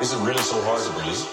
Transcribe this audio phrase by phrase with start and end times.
[0.00, 1.28] Is it really so hard to believe.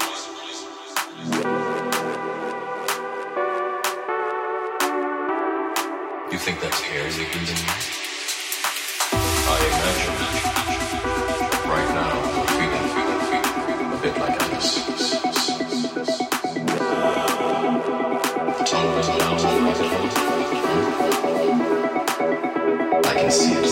[6.30, 7.48] You think that's air you breathe
[9.48, 10.16] I imagine
[11.72, 13.22] right now I'm feeling feeling,
[13.68, 14.70] feeling a bit like Alice.
[18.58, 19.38] The tunnel is now
[23.06, 23.68] I can see it.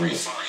[0.00, 0.39] free.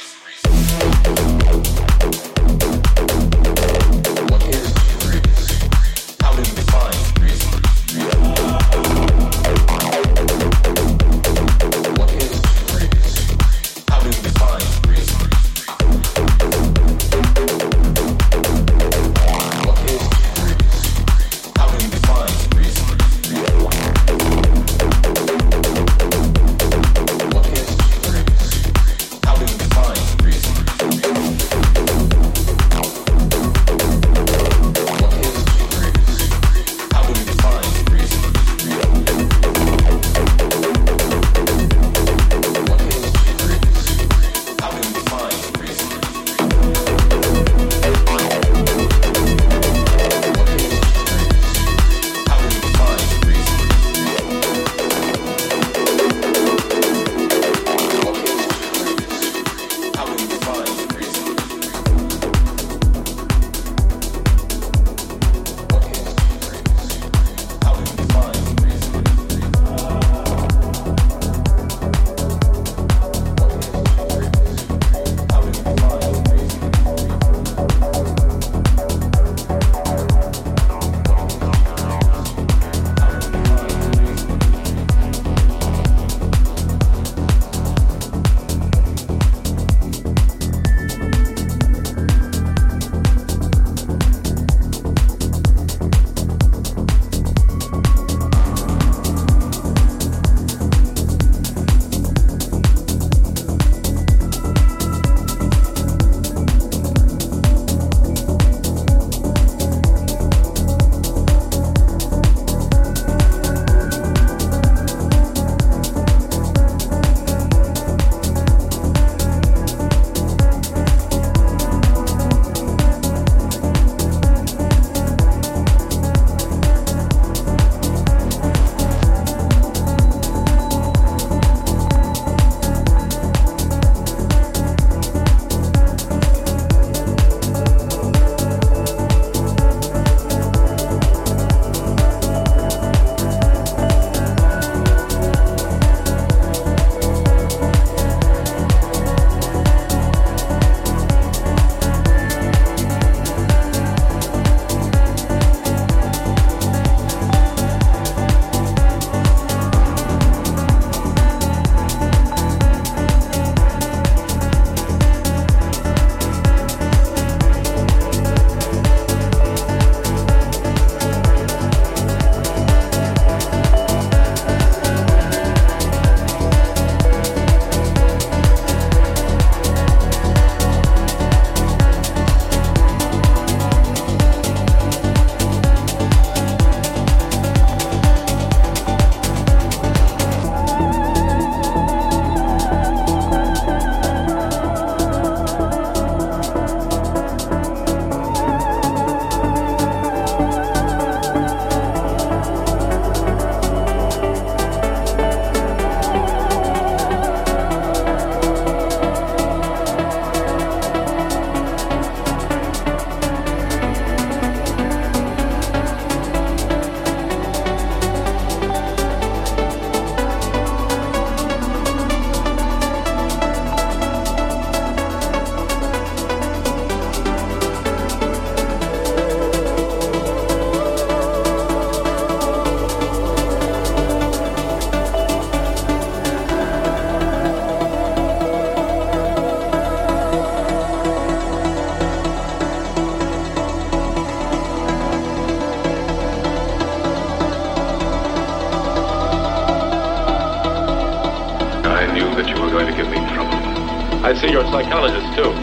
[254.51, 255.53] You're a psychologist, too.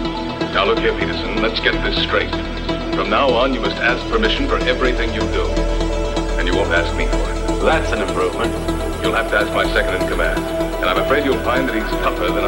[0.55, 2.31] Now look here, Peterson, let's get this straight.
[2.97, 5.45] From now on, you must ask permission for everything you do.
[6.41, 7.61] And you won't ask me for it.
[7.63, 8.51] That's an improvement.
[9.03, 10.41] You'll have to ask my second in command.
[10.81, 12.48] And I'm afraid you'll find that he's tougher than I